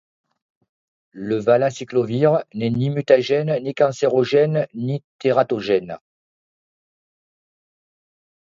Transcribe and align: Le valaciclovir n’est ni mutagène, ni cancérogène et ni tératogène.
Le 1.11 1.35
valaciclovir 1.37 2.43
n’est 2.55 2.71
ni 2.71 2.89
mutagène, 2.89 3.61
ni 3.61 3.75
cancérogène 3.75 4.65
et 4.73 4.73
ni 4.75 5.03
tératogène. 5.19 5.99